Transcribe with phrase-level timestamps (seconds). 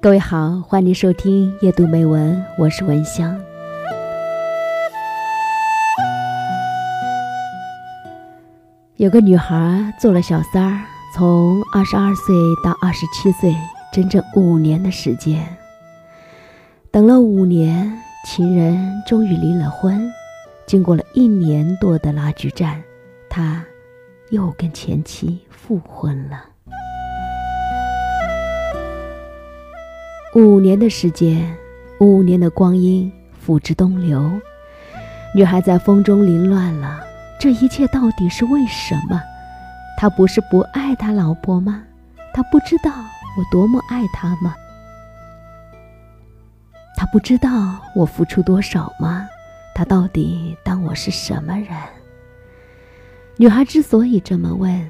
[0.00, 3.38] 各位好，欢迎收听夜读美文，我是文香。
[8.96, 10.84] 有个女孩做了小三儿，
[11.14, 12.34] 从二十二岁
[12.64, 13.54] 到二十七岁，
[13.92, 15.46] 整整五年的时间。
[16.90, 17.96] 等了五年，
[18.26, 20.10] 情人终于离了婚。
[20.66, 22.82] 经过了一年多的拉锯战，
[23.28, 23.64] 他
[24.30, 26.49] 又跟前妻复婚了。
[30.32, 31.56] 五年的时间，
[31.98, 34.30] 五年的光阴付之东流，
[35.34, 37.00] 女孩在风中凌乱了。
[37.40, 39.20] 这一切到底是为什么？
[39.98, 41.82] 他不是不爱他老婆吗？
[42.32, 44.54] 他不知道我多么爱他吗？
[46.96, 49.26] 他不知道我付出多少吗？
[49.74, 51.68] 他到底当我是什么人？
[53.36, 54.88] 女孩之所以这么问，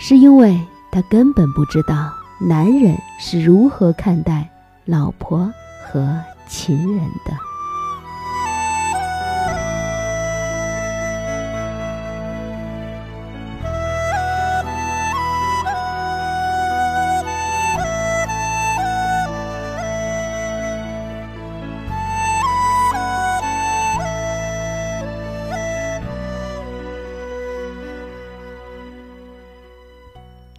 [0.00, 0.58] 是因为
[0.90, 2.12] 她根本不知道。
[2.40, 4.48] 男人是如何看待
[4.84, 7.32] 老婆和情人的？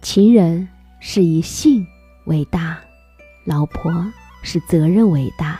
[0.02, 0.79] 情人。
[1.00, 1.86] 是以性
[2.26, 2.78] 为大，
[3.44, 3.90] 老婆
[4.42, 5.58] 是责任为大。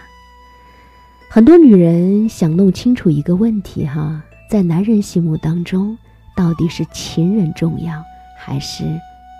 [1.31, 5.97] 很多女人想弄清楚一个问题哈，在男人心目当中，
[6.37, 8.05] 到底是情人重要
[8.39, 8.85] 还是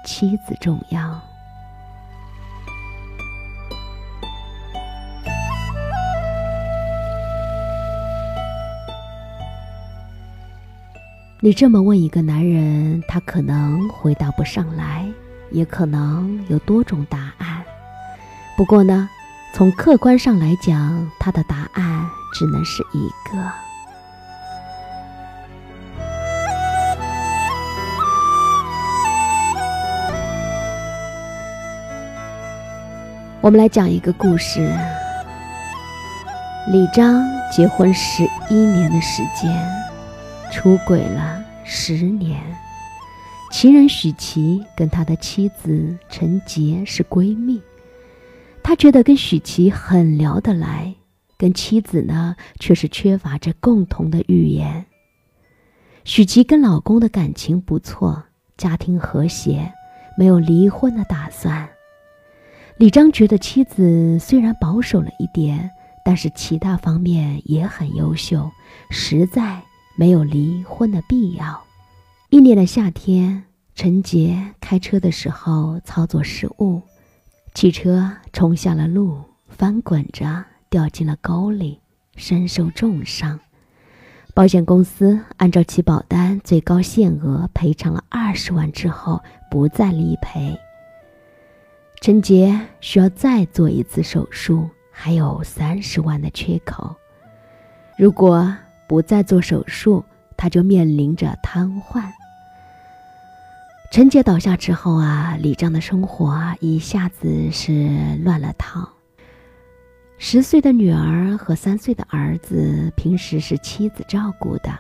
[0.07, 1.21] 妻子重要？
[11.43, 15.07] 你这么问一个男人，他可能回答不上来。
[15.51, 17.65] 也可能有多种答案，
[18.57, 19.09] 不过呢，
[19.53, 23.53] 从客观上来讲，他的答案只能是一个。
[33.41, 34.61] 我们来讲一个故事：
[36.71, 39.51] 李章结婚十一年的时间，
[40.53, 42.41] 出轨了十年。
[43.51, 47.61] 情人许琪跟他的妻子陈杰是闺蜜，
[48.63, 50.95] 他觉得跟许琪很聊得来，
[51.37, 54.87] 跟妻子呢却是缺乏着共同的语言。
[56.05, 58.23] 许琪跟老公的感情不错，
[58.57, 59.73] 家庭和谐，
[60.17, 61.69] 没有离婚的打算。
[62.77, 65.69] 李章觉得妻子虽然保守了一点，
[66.05, 68.49] 但是其他方面也很优秀，
[68.91, 69.61] 实在
[69.99, 71.61] 没有离婚的必要。
[72.31, 73.43] 一年的夏天，
[73.75, 76.81] 陈杰开车的时候操作失误，
[77.55, 81.81] 汽车冲下了路，翻滚着掉进了沟里，
[82.15, 83.41] 身受重伤。
[84.33, 89.21] 保险公司按照其保单最高限额赔偿了二十万之后，
[89.51, 90.57] 不再理赔。
[92.01, 96.95] 陈杰需要再做一次手术，还有三十万的缺口。
[97.99, 100.05] 如果不再做手术，
[100.37, 102.09] 他就面临着瘫痪。
[103.91, 107.91] 陈杰倒下之后啊，李章的生活一下子是
[108.23, 108.89] 乱了套。
[110.17, 114.71] 十岁的女儿和三岁的儿子平时是妻子照顾的，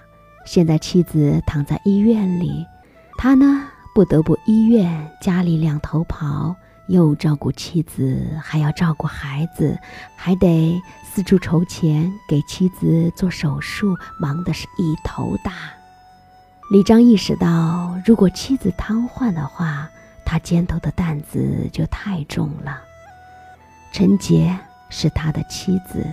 [0.46, 2.64] 现在妻子躺在医院里，
[3.18, 3.66] 他呢
[3.96, 6.54] 不得不医院家里两头跑，
[6.86, 9.76] 又照顾妻子，还要照顾孩子，
[10.14, 15.52] 还得四处筹钱给妻子做手术，忙的是一头大。
[16.70, 19.90] 李章意识到，如果妻子瘫痪的话，
[20.24, 22.80] 他肩头的担子就太重了。
[23.90, 24.56] 陈杰
[24.88, 26.06] 是他的妻子，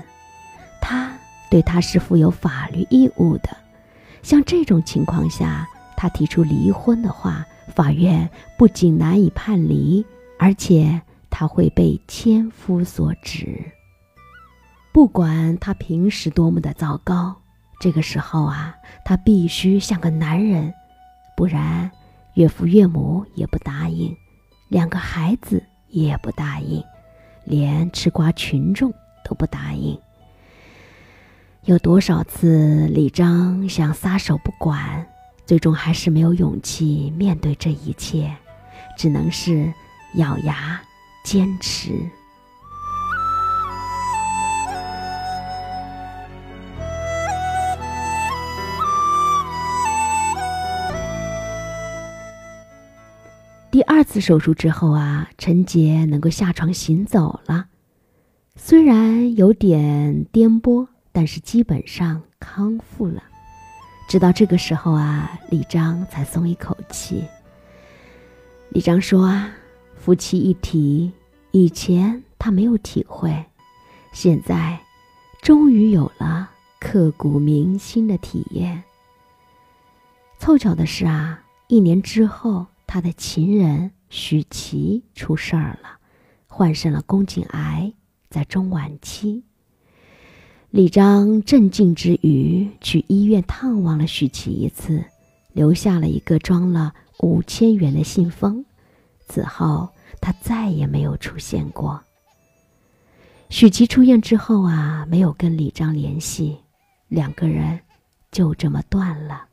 [0.81, 1.15] 他
[1.51, 3.55] 对他是负有法律义务的。
[4.23, 7.45] 像这种情况下，他提出离婚的话，
[7.75, 8.27] 法院
[8.57, 10.03] 不仅难以判离，
[10.39, 10.99] 而且
[11.29, 13.63] 他会被千夫所指。
[14.91, 17.35] 不管他平时多么的糟糕。
[17.79, 18.75] 这个时候啊，
[19.05, 20.73] 他必须像个男人，
[21.35, 21.89] 不然
[22.33, 24.15] 岳父岳母也不答应，
[24.69, 26.83] 两个孩子也不答应，
[27.45, 28.91] 连吃瓜群众
[29.23, 29.99] 都不答应。
[31.65, 35.05] 有多少次李章想撒手不管，
[35.45, 38.35] 最终还是没有勇气面对这一切，
[38.97, 39.71] 只能是
[40.15, 40.81] 咬牙
[41.23, 41.91] 坚持。
[53.77, 57.67] 第二次手术之后啊，陈杰能够下床行走了，
[58.55, 63.21] 虽然有点颠簸，但是基本上康复了。
[64.09, 67.23] 直到这个时候啊，李章才松一口气。
[68.69, 69.51] 李章说啊，
[69.95, 71.11] 夫妻一体，
[71.51, 73.45] 以前他没有体会，
[74.11, 74.79] 现在
[75.43, 78.83] 终于有了刻骨铭心的体验。
[80.39, 82.65] 凑巧的是啊，一年之后。
[82.87, 85.99] 他的情人许琪出事儿了，
[86.47, 87.93] 患上了宫颈癌，
[88.29, 89.43] 在中晚期。
[90.69, 95.03] 李章镇静之余，去医院探望了许琪一次，
[95.51, 98.63] 留下了一个装了五千元的信封。
[99.27, 99.89] 此后，
[100.21, 102.01] 他再也没有出现过。
[103.49, 106.57] 许琪出院之后啊，没有跟李章联系，
[107.09, 107.79] 两个人
[108.31, 109.45] 就这么断了。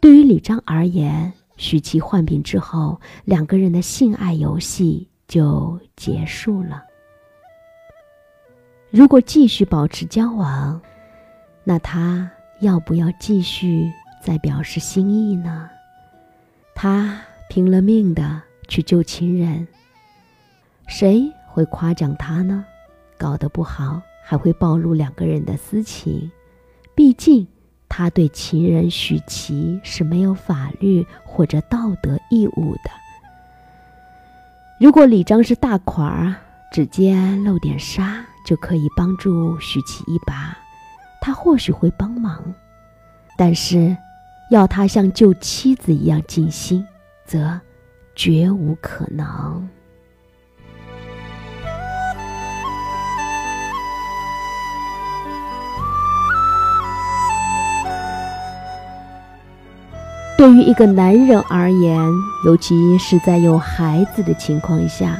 [0.00, 1.32] 对于李章而言，
[1.62, 6.82] 许琪患病之后，两个人的性爱游戏就结束了。
[8.90, 10.82] 如果继续保持交往，
[11.62, 12.28] 那他
[12.60, 13.88] 要不要继续
[14.20, 15.70] 再表示心意呢？
[16.74, 19.66] 他拼了命的去救情人，
[20.88, 22.64] 谁会夸奖他呢？
[23.16, 26.28] 搞得不好还会暴露两个人的私情，
[26.92, 27.46] 毕竟。
[27.94, 32.90] 他对情人许琪是没有法律或者道德义务的。
[34.80, 36.34] 如果李章是大款儿，
[36.72, 40.56] 指尖露点沙就可以帮助许琪一把，
[41.20, 42.42] 他或许会帮忙。
[43.36, 43.94] 但是，
[44.50, 46.82] 要他像救妻子一样尽心，
[47.26, 47.60] 则
[48.16, 49.68] 绝无可能。
[60.42, 61.96] 对于一个男人而言，
[62.44, 65.16] 尤其是在有孩子的情况下，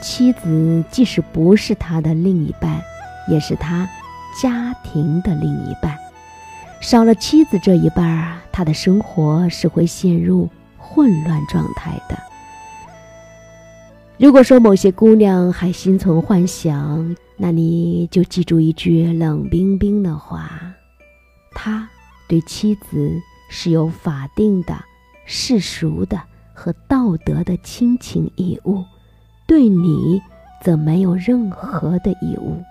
[0.00, 2.80] 妻子即使不是他的另一半，
[3.28, 3.86] 也是他
[4.42, 5.94] 家庭的另一半。
[6.80, 10.48] 少了妻子这一半，他的生活是会陷入
[10.78, 12.16] 混乱状态的。
[14.16, 20.50] 如果说某些姑娘还心存幻想，那你就记住一句冷冰冰的话：
[21.54, 21.86] 他
[22.26, 23.12] 对妻子。
[23.54, 24.74] 是有法定的、
[25.26, 26.18] 世俗的
[26.54, 28.82] 和道德的亲情义务，
[29.46, 30.22] 对你
[30.62, 32.62] 则没有任何的义务。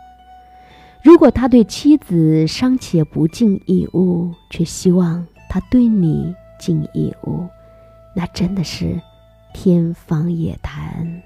[1.04, 7.48] 如果他对妻子尚且不尽义务，却希望他对你尽义务，
[8.16, 9.00] 那真的是
[9.54, 11.22] 天方夜谭。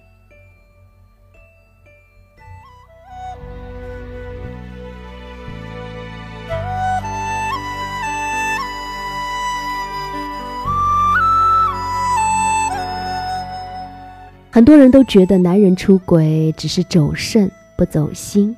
[14.56, 18.56] 很多人都觉得男人出轨只是走肾不走心，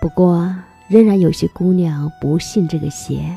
[0.00, 0.54] 不过
[0.86, 3.36] 仍然有些姑娘不信这个邪。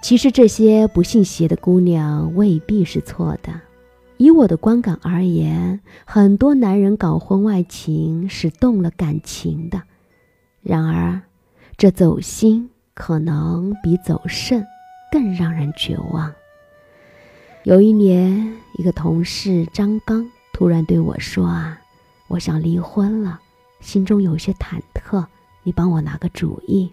[0.00, 3.52] 其实这些不信邪的姑娘未必是错的。
[4.16, 9.82] 以我的观感而言，很多男人搞婚外情是动了感情的，
[10.62, 11.20] 然而
[11.76, 14.64] 这走心可能比走肾
[15.12, 16.32] 更让人绝望。
[17.64, 20.26] 有一年，一个同事张刚。
[20.60, 21.80] 突然对我说：“啊，
[22.28, 23.40] 我想离婚了，
[23.80, 25.24] 心中有些忐忑，
[25.62, 26.92] 你帮我拿个主意。”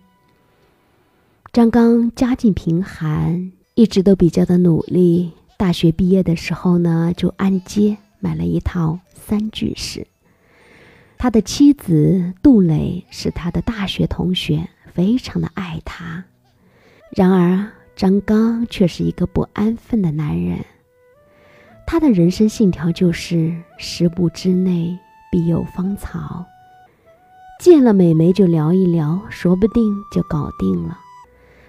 [1.52, 5.34] 张刚家境贫寒，一直都比较的努力。
[5.58, 10.08] 大学毕业的时候呢，就按揭买了一套三居室。
[11.18, 16.24] 他的妻子杜蕾是他的大学同学，非常的爱他。
[17.10, 20.64] 然而，张刚却是一个不安分的男人。
[21.90, 25.00] 他的人生信条就是十步之内
[25.32, 26.46] 必有芳草，
[27.62, 30.98] 见了美眉就聊一聊，说不定就搞定了。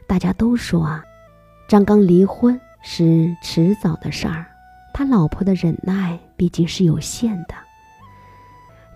[0.09, 1.05] 大家都说啊，
[1.69, 4.45] 张刚离婚是迟早的事儿，
[4.93, 7.55] 他老婆的忍耐毕竟是有限的。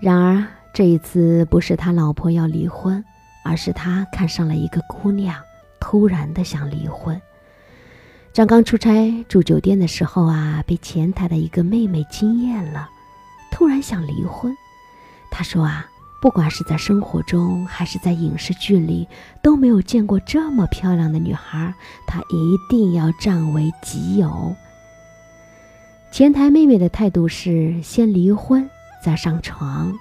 [0.01, 3.03] 然而这一次不是他老婆要离婚，
[3.45, 5.37] 而是他看上了一个姑娘，
[5.79, 7.23] 突然的想离婚。
[8.33, 12.89] 张刚出差住酒店的时候啊，被前台的一个妹妹惊艳了，
[13.51, 14.57] 突然想离婚。
[15.31, 15.87] 他说啊，
[16.23, 19.07] 不管是在生活中还是在影视剧里，
[19.43, 21.75] 都没有见过这么漂亮的女孩，
[22.07, 24.57] 他一定要占为己有。
[26.11, 28.69] 前台妹妹的态度是先离婚
[29.05, 29.93] 再上床，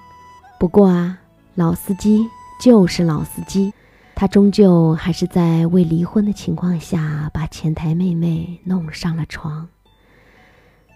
[0.57, 1.19] 不过啊，
[1.55, 2.25] 老司机
[2.61, 3.73] 就是老司机。
[4.21, 9.67] 他终究还是在未离婚的情况下，把前台妹妹弄上了床。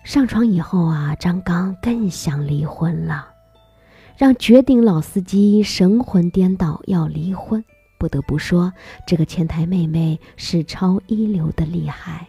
[0.04, 3.30] 上床以后啊，张刚更想离婚了，
[4.16, 7.66] 让绝顶老司机神魂颠倒要离婚。
[7.98, 8.72] 不得不说，
[9.08, 12.28] 这个前台妹妹是超一流的厉害。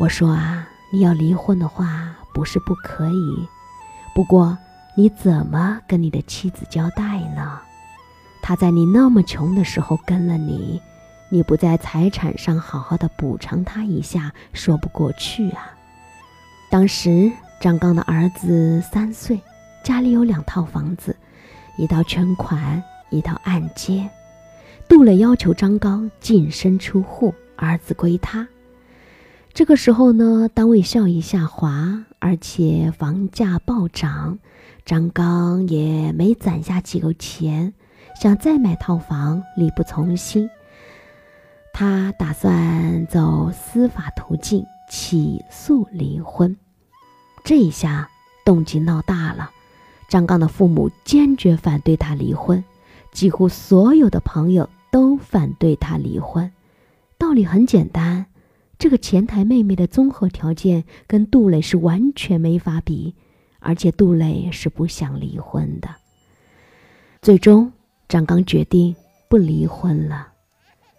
[0.00, 3.48] 我说啊，你要离婚的话，不是不可以，
[4.16, 4.58] 不过
[4.96, 7.60] 你怎么跟你的妻子交代呢？
[8.46, 10.80] 他在你那么穷的时候跟了你，
[11.30, 15.74] 你不在财产上好好的补偿他一下，说不过去啊。
[16.70, 19.40] 当时张刚的儿子三岁，
[19.82, 21.16] 家里有两套房子，
[21.76, 24.08] 一套全款，一套按揭。
[24.88, 28.46] 杜磊要求张刚净身出户，儿子归他。
[29.52, 34.38] 这个时候呢，单位效益下滑，而且房价暴涨，
[34.84, 37.72] 张刚也没攒下几个钱，
[38.18, 40.50] 想再买套房，力不从心。
[41.72, 44.64] 他打算走司法途径。
[44.88, 46.56] 起诉离婚，
[47.44, 48.08] 这一下
[48.44, 49.50] 动静闹大了。
[50.08, 52.62] 张刚的父母坚决反对他离婚，
[53.10, 56.52] 几乎所有的朋友都反对他离婚。
[57.18, 58.26] 道理很简单，
[58.78, 63.16] 这个前台妹妹的综合条件跟杜磊是完全没法比，
[63.58, 65.88] 而且杜磊是不想离婚的。
[67.20, 67.72] 最终，
[68.08, 68.94] 张刚决定
[69.28, 70.28] 不离婚了。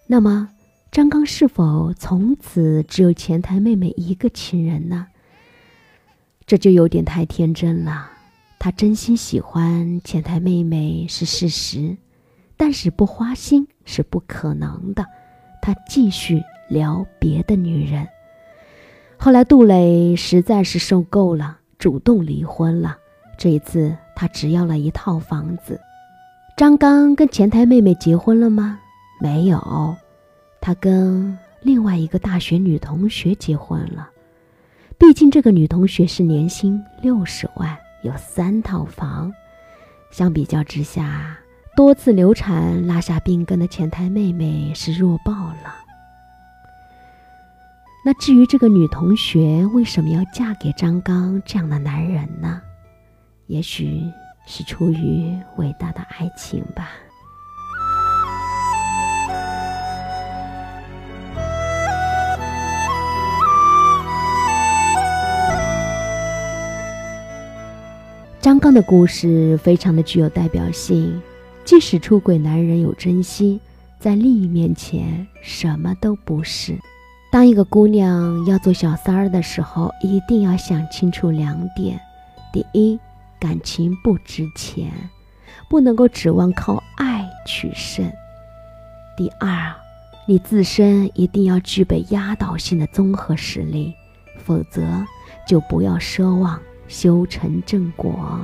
[0.07, 0.49] 那么？
[0.89, 5.07] 张刚是否从此只有前台妹妹一个情人呢？
[6.45, 8.09] 这就有点太天真了。
[8.57, 11.97] 他真心喜欢前台妹妹是事实，
[12.55, 15.05] 但是不花心是不可能的。
[15.61, 18.07] 他继续聊别的女人。
[19.17, 22.97] 后来杜磊实在是受够了，主动离婚了。
[23.37, 25.79] 这一次他只要了一套房子。
[26.57, 28.79] 张刚跟前台妹妹结婚了吗？
[29.21, 29.95] 没有。
[30.59, 34.09] 他跟另外一个大学女同学结婚了，
[34.97, 39.31] 毕竟这个女同学是年薪六十万，有三套房。
[40.09, 41.37] 相比较之下，
[41.75, 45.75] 多次流产、拉下病根的前台妹妹是弱爆了。
[48.03, 52.59] 那至于这个女同学为什么要嫁给张刚这样的男人呢？
[53.45, 54.01] 也许
[54.47, 56.89] 是出于伟大的爱情吧。
[68.39, 71.21] 张刚的故事非常的具有代表性，
[71.65, 73.59] 即使出轨男人有真心，
[73.99, 76.79] 在利益面前什么都不是。
[77.29, 81.99] 当一个姑娘要做小三儿的时候，一定要想清楚两点：
[82.53, 82.97] 第一，
[83.39, 84.91] 感情不值钱，
[85.69, 88.09] 不能够指望靠爱取胜；
[89.15, 89.75] 第二，
[90.27, 93.93] 你自身一定要具备压倒性的综合实力，
[94.43, 95.05] 否则
[95.47, 96.59] 就不要奢望。
[96.87, 98.39] 修成正果。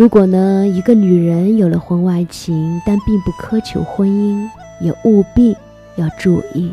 [0.00, 4.48] 如果呢，一个女人有了婚外情，但并不苛求婚姻，
[4.80, 5.54] 也务必
[5.96, 6.72] 要注意。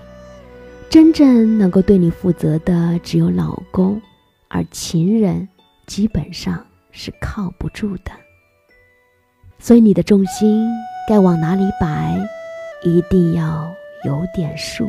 [0.89, 4.01] 真正能够对你负责的只有老公，
[4.47, 5.45] 而情人
[5.85, 8.11] 基本上是靠不住的。
[9.59, 10.65] 所以你的重心
[11.09, 12.17] 该往哪里摆，
[12.85, 13.69] 一定要
[14.05, 14.87] 有点数。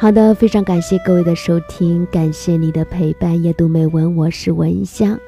[0.00, 5.18] 好的，非常感谢各位的收听，感谢你的陪伴，夜读美文，我是文香，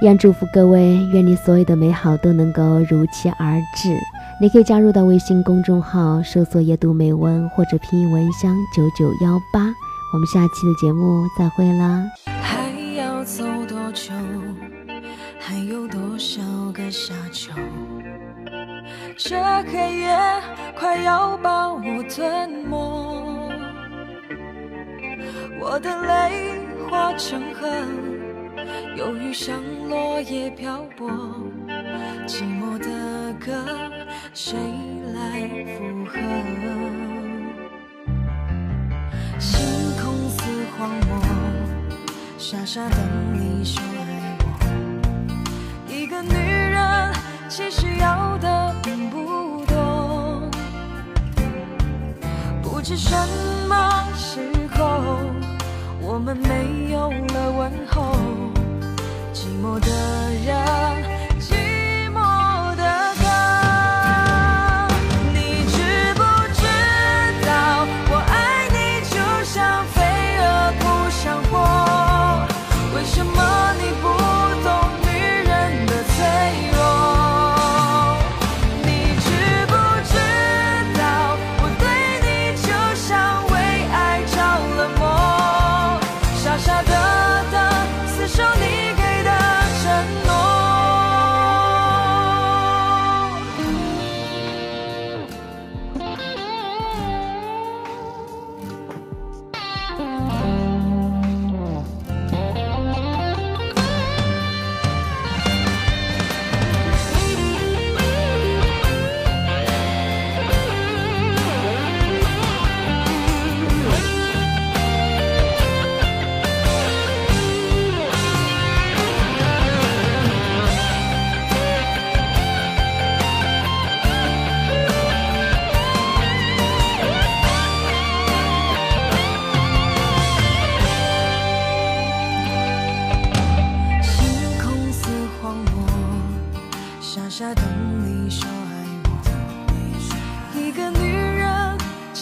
[0.00, 3.96] 一样祝福各位，愿你所有的美好都能够如期而至。
[4.40, 9.72] 你可以加入到微信公众号，搜索“夜读美文”或者拼音“文香九九幺八”。
[10.12, 12.04] 我们下期的节目再会啦！
[12.26, 14.12] 还要走多久？
[15.38, 16.42] 还有多少
[16.74, 17.52] 个夏秋？
[19.16, 19.36] 这
[19.70, 20.18] 黑夜
[20.76, 21.80] 快要把我
[22.10, 23.41] 吞没。
[25.64, 26.58] 我的泪
[26.90, 27.68] 化成河，
[28.96, 31.08] 忧郁像落叶漂泊，
[32.26, 33.64] 寂寞的歌
[34.34, 34.58] 谁
[35.14, 36.18] 来附和？
[39.38, 39.64] 星
[40.02, 40.42] 空似
[40.76, 41.22] 荒漠，
[42.36, 42.98] 傻傻等
[43.32, 44.44] 你说爱我。
[45.86, 47.14] 一个女人
[47.48, 50.50] 其实要的并不多，
[52.60, 53.16] 不知什
[53.68, 54.01] 么。
[56.14, 58.14] 我们没有了问候
[59.32, 60.21] 寂寞的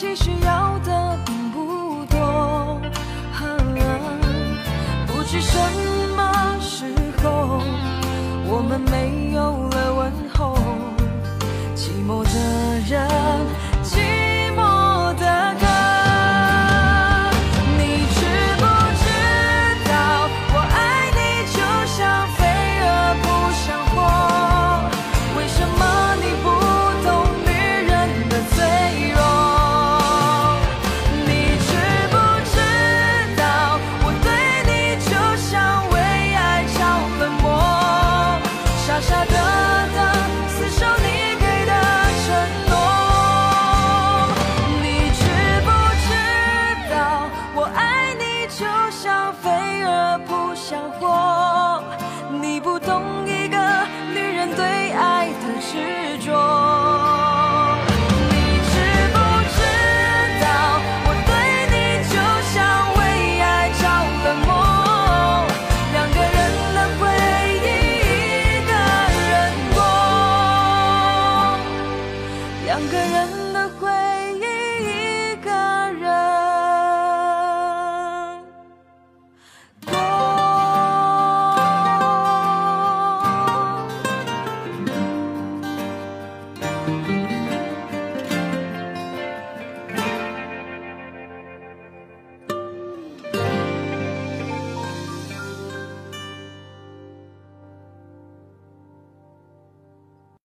[0.00, 2.80] 其实要的并不多，
[5.06, 5.58] 不知什
[6.16, 6.86] 么时
[7.22, 7.60] 候
[8.46, 10.56] 我们没有了问候，
[11.76, 13.06] 寂寞的人